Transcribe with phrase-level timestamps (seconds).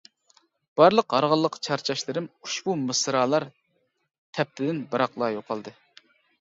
[0.79, 5.79] بارلىق ھارغىنلىق، چارچاشلىرىم ئۇشبۇ مىسرالار تەپتىدىن بىراقلا يوقالدى.